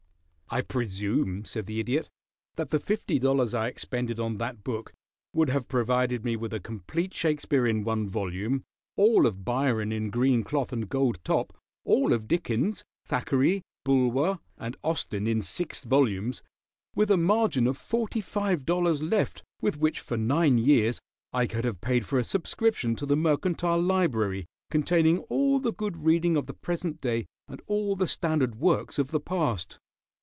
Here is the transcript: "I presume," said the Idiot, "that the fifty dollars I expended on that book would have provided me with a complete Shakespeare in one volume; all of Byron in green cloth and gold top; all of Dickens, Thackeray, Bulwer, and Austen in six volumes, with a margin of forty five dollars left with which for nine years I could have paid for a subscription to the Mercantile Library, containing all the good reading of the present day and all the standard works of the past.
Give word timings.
"I 0.53 0.59
presume," 0.61 1.45
said 1.45 1.65
the 1.65 1.79
Idiot, 1.79 2.09
"that 2.57 2.71
the 2.71 2.79
fifty 2.81 3.19
dollars 3.19 3.53
I 3.53 3.67
expended 3.69 4.19
on 4.19 4.35
that 4.39 4.65
book 4.65 4.91
would 5.33 5.47
have 5.47 5.69
provided 5.69 6.25
me 6.25 6.35
with 6.35 6.53
a 6.53 6.59
complete 6.59 7.13
Shakespeare 7.13 7.65
in 7.65 7.85
one 7.85 8.05
volume; 8.05 8.65
all 8.97 9.25
of 9.25 9.45
Byron 9.45 9.93
in 9.93 10.09
green 10.09 10.43
cloth 10.43 10.73
and 10.73 10.89
gold 10.89 11.23
top; 11.23 11.53
all 11.85 12.11
of 12.11 12.27
Dickens, 12.27 12.83
Thackeray, 13.05 13.61
Bulwer, 13.85 14.39
and 14.57 14.75
Austen 14.83 15.25
in 15.25 15.41
six 15.41 15.85
volumes, 15.85 16.43
with 16.97 17.09
a 17.09 17.15
margin 17.15 17.65
of 17.65 17.77
forty 17.77 18.19
five 18.19 18.65
dollars 18.65 19.01
left 19.01 19.45
with 19.61 19.77
which 19.77 20.01
for 20.01 20.17
nine 20.17 20.57
years 20.57 20.99
I 21.31 21.47
could 21.47 21.63
have 21.63 21.79
paid 21.79 22.05
for 22.05 22.19
a 22.19 22.25
subscription 22.25 22.97
to 22.97 23.05
the 23.05 23.15
Mercantile 23.15 23.81
Library, 23.81 24.47
containing 24.69 25.19
all 25.29 25.59
the 25.61 25.71
good 25.71 26.03
reading 26.03 26.35
of 26.35 26.45
the 26.45 26.53
present 26.53 26.99
day 26.99 27.25
and 27.47 27.61
all 27.67 27.95
the 27.95 28.05
standard 28.05 28.55
works 28.55 28.99
of 28.99 29.11
the 29.11 29.21
past. 29.21 29.79